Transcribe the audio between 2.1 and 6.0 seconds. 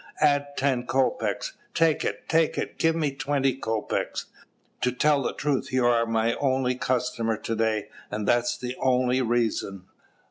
take it! give me twenty kopeks. To tell the truth, you